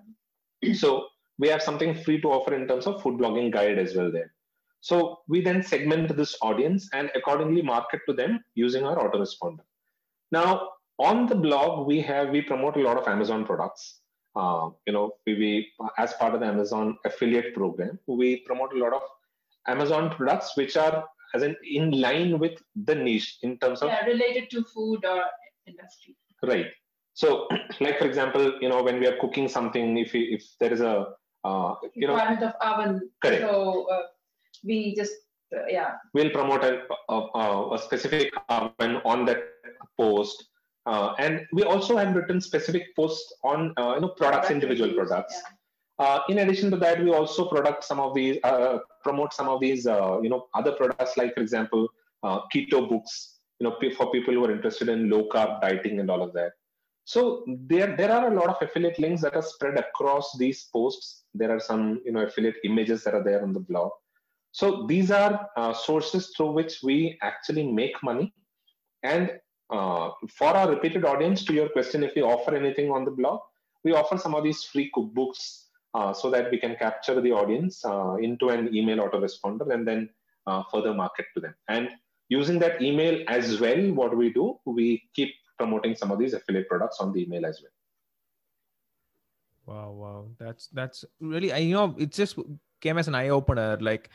[0.73, 4.11] So we have something free to offer in terms of food blogging guide as well
[4.11, 4.31] there.
[4.79, 9.63] So we then segment this audience and accordingly market to them using our autoresponder.
[10.31, 10.69] Now
[10.99, 13.99] on the blog, we have we promote a lot of Amazon products.
[14.35, 15.67] Uh, you know, we, we,
[15.97, 19.01] as part of the Amazon affiliate program, we promote a lot of
[19.67, 24.05] Amazon products which are as in, in line with the niche in terms of yeah,
[24.05, 25.23] related to food or
[25.67, 26.15] industry.
[26.43, 26.67] Right.
[27.13, 27.47] So,
[27.79, 30.81] like for example, you know, when we are cooking something, if we, if there is
[30.81, 31.07] a
[31.43, 33.41] uh, you requirement know, of oven, correct.
[33.41, 34.01] so uh,
[34.63, 35.13] we just
[35.55, 39.43] uh, yeah, we'll promote a, a, a specific oven on that
[39.97, 40.49] post
[40.85, 45.33] uh, and we also have written specific posts on uh, you know products, individual products.
[45.33, 45.51] Yeah.
[45.97, 49.61] Uh, in addition to that, we also product some of these, uh, promote some of
[49.61, 51.87] these, uh, you know, other products like, for example,
[52.21, 53.39] uh, keto books.
[53.59, 56.51] You know, for people who are interested in low carb dieting and all of that.
[57.05, 61.23] So there, there are a lot of affiliate links that are spread across these posts.
[61.33, 63.91] There are some, you know, affiliate images that are there on the blog.
[64.51, 68.33] So these are sources through which we actually make money,
[69.03, 73.11] and uh, for our repeated audience, to your question, if we offer anything on the
[73.11, 73.39] blog,
[73.83, 77.83] we offer some of these free cookbooks uh, so that we can capture the audience
[77.85, 80.09] uh, into an email autoresponder and then
[80.47, 81.55] uh, further market to them.
[81.69, 81.89] And
[82.29, 86.33] using that email as well, what do we do, we keep promoting some of these
[86.33, 87.71] affiliate products on the email as well.
[89.67, 92.37] Wow, wow, that's that's really you know it just
[92.81, 93.77] came as an eye opener.
[93.81, 94.11] Like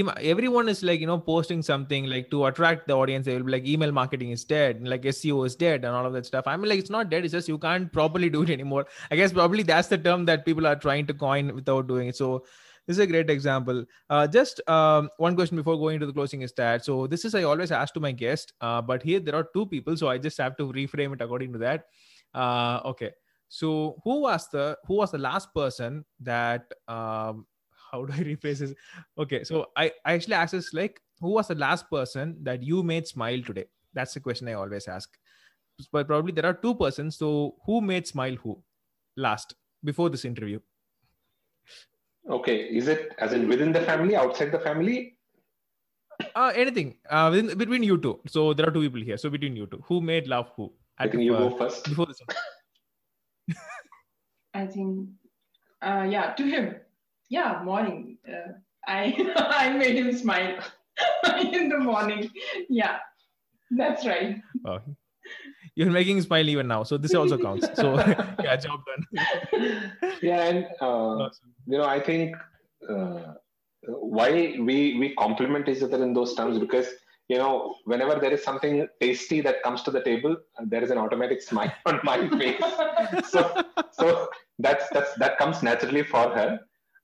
[0.00, 3.52] everyone is like you know posting something like to attract the audience they will be
[3.52, 6.46] like email marketing is dead and like seo is dead and all of that stuff.
[6.46, 8.86] I mean like it's not dead it's just you can't properly do it anymore.
[9.10, 12.16] I guess probably that's the term that people are trying to coin without doing it.
[12.16, 12.44] So
[12.86, 13.84] this is a great example.
[14.10, 17.34] Uh, just um, one question before going to the closing is that so this is
[17.34, 20.18] i always ask to my guest uh, but here there are two people so i
[20.18, 21.86] just have to reframe it according to that.
[22.34, 23.10] Uh, okay.
[23.48, 27.46] So who was the who was the last person that um,
[27.92, 28.74] how do I rephrase this?
[29.18, 32.82] Okay, so I, I actually asked this like, who was the last person that you
[32.82, 33.66] made smile today?
[33.94, 35.10] That's the question I always ask.
[35.92, 37.16] But probably there are two persons.
[37.16, 38.62] So who made smile who
[39.16, 40.60] last before this interview?
[42.28, 45.18] Okay, is it as in within the family, outside the family?
[46.36, 48.20] Uh, anything uh, within, between you two.
[48.28, 49.16] So there are two people here.
[49.16, 50.72] So between you two, who made love who?
[50.98, 51.84] I think you go first.
[51.84, 52.20] Before this.
[54.54, 55.08] I think,
[55.82, 56.76] uh, yeah, to him
[57.32, 58.18] yeah, morning.
[58.28, 58.52] Uh,
[58.86, 59.00] I
[59.62, 60.56] I made him smile
[61.52, 62.30] in the morning.
[62.68, 62.98] Yeah,
[63.70, 64.36] that's right.
[64.66, 64.80] Oh,
[65.74, 67.68] you're making him smile even now, so this also counts.
[67.74, 67.94] So
[68.46, 69.04] yeah, job done.
[70.20, 71.30] yeah, and uh,
[71.66, 72.36] you know, I think
[72.88, 73.34] uh,
[74.16, 74.30] why
[74.68, 76.88] we we compliment each other in those terms because
[77.28, 80.36] you know whenever there is something tasty that comes to the table
[80.72, 82.64] there is an automatic smile on my face
[83.32, 83.40] so
[83.98, 86.50] so that's that's that comes naturally for her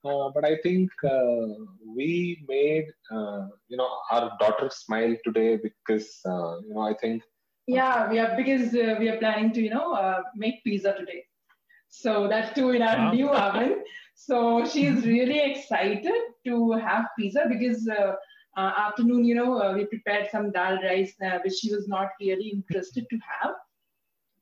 [0.09, 1.47] uh, but I think uh,
[1.97, 7.23] we made uh, you know our daughter smile today because uh, you know I think
[7.67, 11.25] yeah we are because uh, we are planning to you know make pizza today.
[11.89, 13.13] So that's too in our wow.
[13.13, 13.85] new oven.
[14.15, 17.89] So she's really excited to have pizza because
[18.57, 23.19] afternoon you know we prepared some dal rice which she was not really interested to
[23.29, 23.55] have.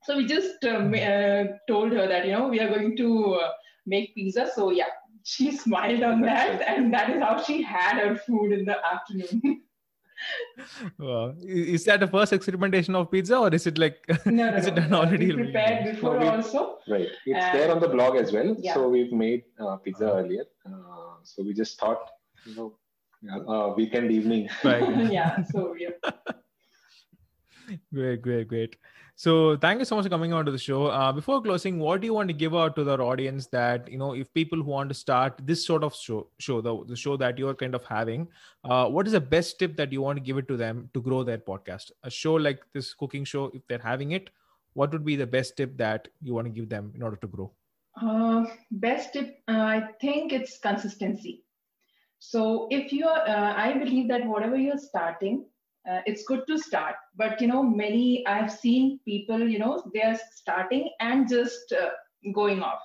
[0.04, 3.40] So we just told her that you know we are going to
[3.86, 4.50] make pizza.
[4.54, 4.94] So yeah
[5.26, 9.62] she smiled on that, and that is how she had her food in the afternoon.
[10.98, 11.34] Wow.
[11.42, 14.72] Is that the first experimentation of pizza, or is it like no, no, is no.
[14.72, 15.26] it done already?
[15.26, 16.78] We prepared before we, also.
[16.88, 18.56] Right, it's and, there on the blog as well.
[18.58, 18.72] Yeah.
[18.72, 20.20] So we've made uh, pizza uh-huh.
[20.20, 20.44] earlier.
[20.64, 22.08] Uh, so we just thought,
[22.46, 22.74] you know,
[23.46, 24.48] uh, weekend evening.
[24.64, 25.12] Right.
[25.12, 25.42] yeah.
[25.52, 25.90] So yeah.
[27.92, 28.76] Great, great, great.
[29.14, 30.86] So thank you so much for coming on to the show.
[30.86, 33.96] Uh, before closing, what do you want to give out to the audience that you
[33.96, 37.16] know if people who want to start this sort of show, show the, the show
[37.16, 38.28] that you're kind of having,
[38.64, 41.00] uh, what is the best tip that you want to give it to them to
[41.00, 41.92] grow their podcast?
[42.04, 44.30] A show like this cooking show, if they're having it,
[44.74, 47.26] what would be the best tip that you want to give them in order to
[47.26, 47.50] grow?
[48.00, 51.42] Uh, best tip, uh, I think it's consistency.
[52.18, 55.46] So if you are, uh, I believe that whatever you're starting,
[55.90, 56.96] uh, it's good to start.
[57.16, 61.90] But you know many i've seen people you know they are starting and just uh,
[62.32, 62.80] going off.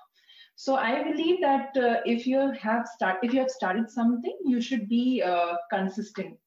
[0.55, 4.61] So i believe that uh, if you have start if you have started something you
[4.61, 6.37] should be uh, consistent.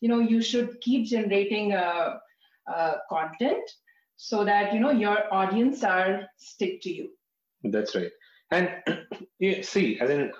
[0.00, 2.18] You know you should keep generating uh,
[2.72, 3.70] uh, content
[4.16, 7.10] so that you know your audience are stick to you.
[7.64, 8.12] That's right.
[8.50, 8.70] And
[9.38, 10.30] you see as in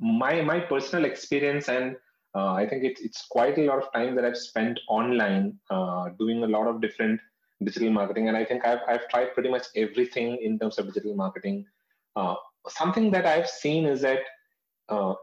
[0.00, 1.96] my my personal experience and
[2.34, 6.10] uh, I think it's it's quite a lot of time that I've spent online uh,
[6.18, 7.20] doing a lot of different
[7.64, 11.14] digital marketing, and I think I've I've tried pretty much everything in terms of digital
[11.14, 11.66] marketing.
[12.16, 12.34] Uh,
[12.68, 14.20] something that I've seen is that
[14.88, 15.14] uh,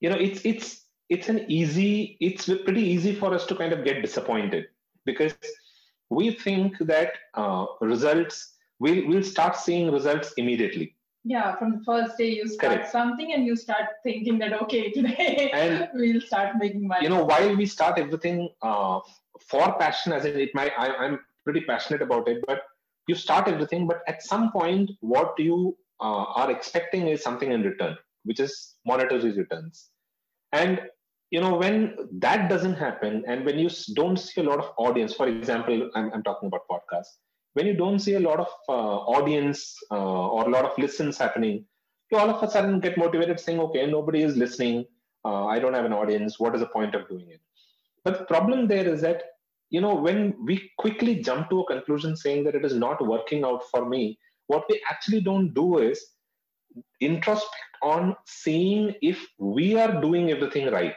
[0.00, 3.84] you know it's it's it's an easy it's pretty easy for us to kind of
[3.84, 4.66] get disappointed
[5.04, 5.34] because
[6.08, 12.16] we think that uh, results we'll we'll start seeing results immediately yeah from the first
[12.16, 12.92] day you start Correct.
[12.92, 17.24] something and you start thinking that okay today and we'll start making money you know
[17.24, 19.00] while we start everything uh,
[19.48, 22.62] for passion as in it might I, i'm pretty passionate about it but
[23.06, 27.62] you start everything but at some point what you uh, are expecting is something in
[27.62, 29.90] return which is monetary returns
[30.52, 30.80] and
[31.30, 35.12] you know when that doesn't happen and when you don't see a lot of audience
[35.14, 37.16] for example i'm, I'm talking about podcasts
[37.54, 41.18] when you don't see a lot of uh, audience uh, or a lot of listens
[41.18, 41.64] happening,
[42.10, 44.86] you all of a sudden get motivated saying, okay, nobody is listening.
[45.24, 46.38] Uh, I don't have an audience.
[46.38, 47.40] What is the point of doing it?
[48.04, 49.22] But the problem there is that,
[49.70, 53.44] you know, when we quickly jump to a conclusion saying that it is not working
[53.44, 56.04] out for me, what we actually don't do is
[57.00, 60.96] introspect on seeing if we are doing everything right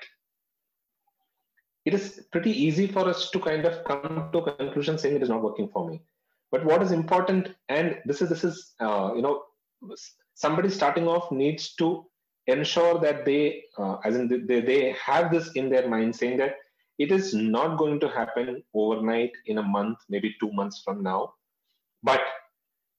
[1.85, 5.23] it is pretty easy for us to kind of come to a conclusion saying it
[5.23, 6.01] is not working for me
[6.53, 9.43] but what is important, and this is this is uh, you know
[10.35, 12.05] somebody starting off needs to
[12.47, 16.55] ensure that they, uh, as in they, they have this in their mind saying that
[16.99, 21.33] it is not going to happen overnight in a month, maybe two months from now.
[22.03, 22.21] But,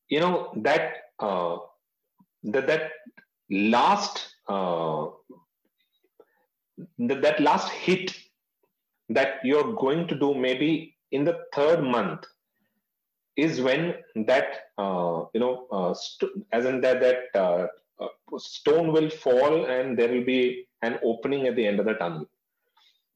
[0.09, 1.59] you know, that, uh,
[2.45, 2.91] that, that
[3.51, 5.07] last, uh,
[6.99, 8.17] that, that last hit
[9.11, 12.25] that you're going to do maybe in the third month
[13.37, 13.95] is when
[14.26, 17.66] that uh, you know uh, st- as in that that uh,
[18.01, 21.95] uh, stone will fall and there will be an opening at the end of the
[21.95, 22.26] tunnel.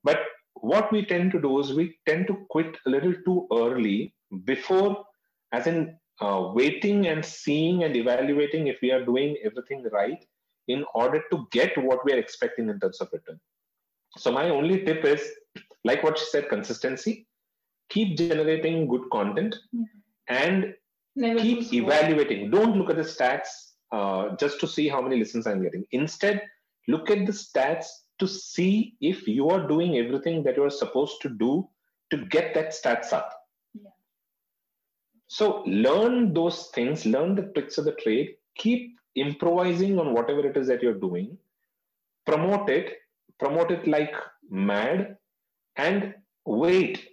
[0.05, 0.21] But
[0.55, 4.15] what we tend to do is we tend to quit a little too early
[4.45, 5.05] before
[5.53, 10.25] as in uh, waiting and seeing and evaluating if we are doing everything right
[10.67, 13.39] in order to get what we are expecting in terms of return.
[14.17, 15.23] So my only tip is
[15.85, 17.27] like what she said consistency.
[17.89, 19.57] Keep generating good content.
[19.73, 19.85] Yeah.
[20.29, 20.75] And
[21.17, 22.51] Never keep evaluating.
[22.51, 23.49] Don't look at the stats
[23.93, 25.85] uh, just to see how many listens i'm getting.
[25.93, 26.43] Instead
[26.87, 27.87] look at the stats
[28.19, 31.69] to see if you are doing everything that you are supposed to do
[32.11, 33.31] to get that stats up.
[33.75, 33.91] Yeah.
[35.27, 40.57] so learn those things learn the tricks of the trade keep improvising on whatever it
[40.57, 41.37] is that you're doing
[42.27, 42.95] promote it
[43.39, 44.15] promote it like
[44.51, 45.17] mad
[45.77, 46.15] and
[46.47, 47.07] wait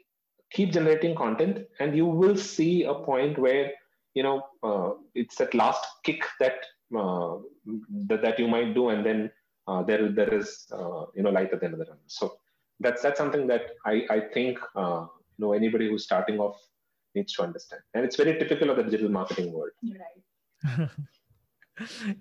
[0.55, 3.71] keep generating content and you will see a point where
[4.13, 6.59] you know uh, it's that last kick that
[7.01, 7.35] uh,
[8.09, 9.29] that, that you might do and then
[9.67, 12.09] uh, there there is uh, you know light at the end of the tunnel.
[12.19, 12.37] So
[12.79, 15.05] that's that's something that i i think uh,
[15.37, 16.57] you know anybody who's starting off
[17.15, 17.81] needs to understand.
[17.93, 19.71] And it's very typical of the digital marketing world.
[19.83, 20.89] Right.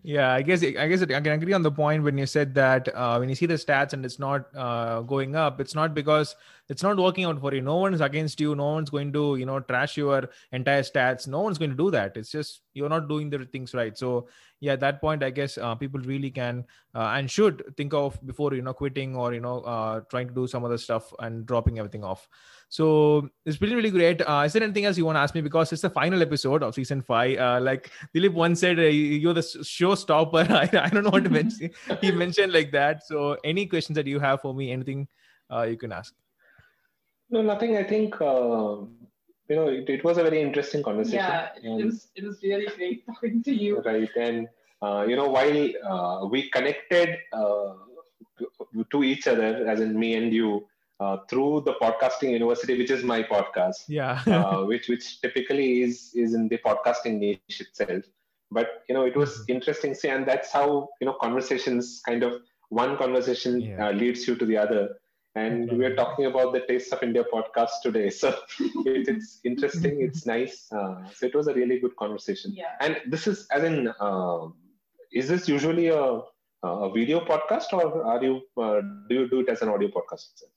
[0.03, 2.89] yeah i guess i guess i can agree on the point when you said that
[2.95, 6.35] uh, when you see the stats and it's not uh, going up it's not because
[6.69, 7.61] it's not working out for you.
[7.61, 8.55] No one's against you.
[8.55, 11.27] No one's going to you know trash your entire stats.
[11.29, 12.17] No one's going to do that.
[12.17, 13.97] It's just you're not doing the things right.
[13.97, 14.29] So
[14.65, 18.19] yeah at that point i guess uh, people really can uh, and should think of
[18.27, 21.47] before you know quitting or you know uh, trying to do some other stuff and
[21.47, 22.29] dropping everything off
[22.75, 22.85] so
[23.47, 24.20] it's really really great.
[24.31, 25.43] Uh, is there anything else you want to ask me?
[25.49, 27.39] Because it's the final episode of season five.
[27.39, 28.89] Uh, like dilip once said uh,
[29.25, 29.45] you're the
[29.75, 30.43] showstopper.
[30.62, 31.70] I, I don't know what to mention.
[32.01, 33.07] He mentioned like that.
[33.11, 34.72] So any questions that you have for me?
[34.79, 35.07] Anything
[35.53, 36.12] uh, you can ask?
[37.31, 37.77] No nothing.
[37.85, 38.75] I think uh,
[39.53, 41.25] you know it, it was a very interesting conversation.
[41.31, 43.81] Yeah, And- it was it was really great talking to you.
[43.93, 44.11] right.
[44.29, 44.49] And
[44.83, 45.62] uh, you know while
[45.95, 47.75] uh, we connected uh,
[48.39, 50.55] to- to each other as in me and you
[51.01, 54.21] uh, through the podcasting university which is my podcast yeah.
[54.27, 57.87] uh, which which typically is is in the podcasting niche itself.
[58.37, 59.81] But you know it was interesting.
[59.95, 62.33] See and that's how you know conversations kind of
[62.69, 63.89] one conversation Yeah.
[63.89, 64.83] uh, leads you to the other.
[65.37, 65.77] And Okay.
[65.79, 68.09] we're talking about the taste of india podcast today.
[68.11, 68.29] So
[68.87, 70.01] it, it's interesting.
[70.01, 70.71] It's nice.
[70.73, 72.53] Uh, so it was a really good conversation.
[72.55, 72.75] Yeah.
[72.81, 74.47] and this is as in uh,
[75.13, 76.21] is this usually a,
[76.63, 80.25] a video podcast or are you uh, do you do it as an audio podcast
[80.33, 80.53] itself?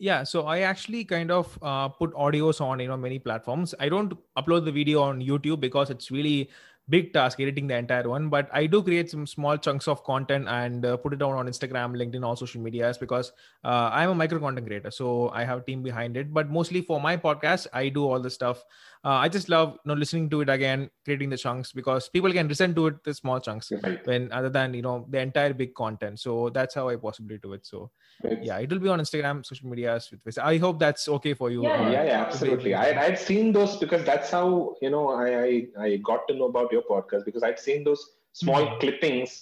[0.00, 3.74] Yeah so i actually kind of uh, put audios on you know many platforms.
[3.78, 6.50] I don't upload the video on youtube because it's really
[6.88, 10.48] big task editing the entire one but i do create some small chunks of content
[10.48, 13.30] and uh, put it down on instagram linkedin all social medias because
[13.64, 16.32] uh, i'm a micro content creator so i have a team behind it.
[16.34, 18.64] But mostly for my podcast i do all the stuff
[19.04, 22.32] uh, i just love you know listening to it again creating the chunks because people
[22.32, 24.06] can listen to it the small chunks Right.
[24.06, 27.52] when other than you know the entire big content so that's how i possibly do
[27.58, 27.90] it so
[28.24, 31.34] It's- yeah it will be on instagram social medias with this i hope that's okay
[31.34, 32.74] for you Yeah, uh, yeah, yeah, absolutely.
[32.74, 35.52] I I'd seen those because that's how you know I I,
[35.86, 38.02] I got to know about your podcast because I'd seen those
[38.42, 38.80] small Mhm.
[38.82, 39.32] clippings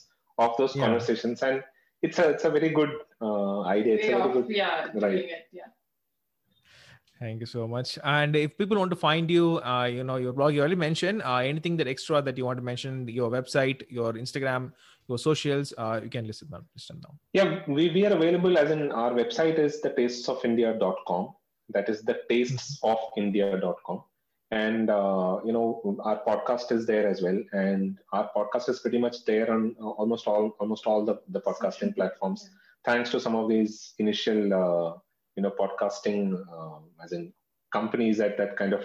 [0.46, 0.84] of those Yeah.
[0.84, 1.64] conversations and
[2.06, 3.94] it's a it's a very good uh, idea.
[3.96, 5.16] It's Way a very of good yeah, right.
[5.16, 5.44] doing it.
[5.60, 5.70] Yeah.
[7.20, 10.32] Thank you so much and if people want to find you uh, you know your
[10.32, 13.82] blog you already mentioned uh, anything that extra that you want to mention your website
[13.88, 14.72] your instagram
[15.08, 18.12] your socials uh, you can list it down list them down Yeah, we, we are
[18.12, 21.34] available as in our website is the tastesofindia.com.
[21.70, 24.04] That is the tastesofindia.com.
[24.50, 27.38] And, uh, you know, our podcast is there as well.
[27.52, 31.40] And our podcast is pretty much there on uh, almost all, almost all the, the
[31.40, 32.48] podcasting platforms.
[32.84, 34.98] Thanks to some of these initial, uh,
[35.38, 36.20] you know, podcasting,
[36.58, 37.32] uh, as in
[37.72, 38.84] companies that, that kind of,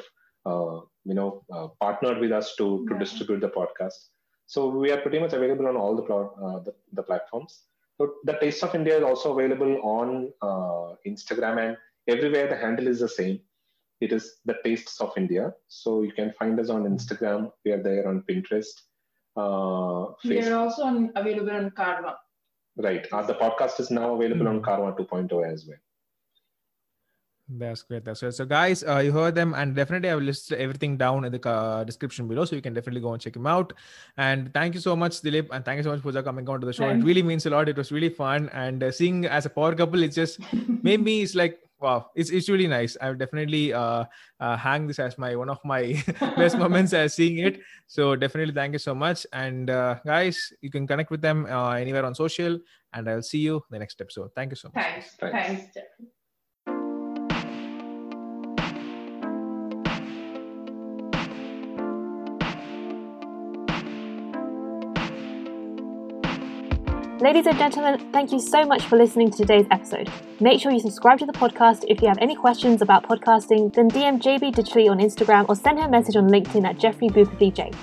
[0.52, 0.76] uh,
[1.12, 3.00] you know, uh, partnered with us to, to Yeah.
[3.04, 4.00] distribute the podcast.
[4.46, 7.64] So we are pretty much available on all the, pl- uh, the, the platforms.
[7.98, 11.78] So the Taste of India is also available on uh, Instagram and
[12.08, 13.40] everywhere the handle is the same.
[14.02, 15.54] It is the Tastes of India.
[15.70, 17.52] So you can find us on Instagram.
[17.66, 18.76] We are there on Pinterest,
[19.38, 22.18] uh, We are also on, available on Karma.
[22.76, 23.08] Right.
[23.12, 25.78] Uh, the podcast is now available on Karma 2.0 as well.
[27.56, 28.04] That's great.
[28.04, 28.34] That's great.
[28.34, 31.50] So, guys, uh, you heard them, and definitely I will list everything down in the
[31.50, 33.74] uh, description below, so you can definitely go and check him out.
[34.18, 36.66] And thank you so much, Dilip, and thank you so much, Pooja, coming on to
[36.66, 36.88] the show.
[36.88, 37.04] Thanks.
[37.04, 37.70] It really means a lot.
[37.70, 40.40] It was really fun, and uh, seeing as a power couple, it just
[40.84, 41.22] made me.
[41.22, 42.98] It's like wow, it's it's really nice.
[43.00, 44.06] I would definitely uh,
[44.40, 46.02] uh, hang this as my one of my
[46.38, 47.60] best moments as seeing it.
[47.88, 49.28] So definitely, thank you so much.
[49.34, 52.58] And uh, guys, you can connect with them uh, anywhere on social,
[52.94, 54.32] and I'll see you the next episode.
[54.34, 54.84] Thank you so much.
[54.84, 55.16] Thanks.
[55.20, 55.64] Thanks.
[55.76, 56.23] Thanks.
[67.24, 70.12] Ladies and gentlemen, thank you so much for listening to today's episode.
[70.42, 71.86] Make sure you subscribe to the podcast.
[71.88, 75.80] If you have any questions about podcasting, then DM JB Ditchley on Instagram or send
[75.80, 77.74] her a message on LinkedIn at Jeffrey Booper VJ.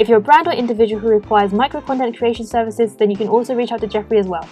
[0.00, 3.28] If you're a brand or individual who requires micro content creation services, then you can
[3.28, 4.48] also reach out to Jeffrey as well.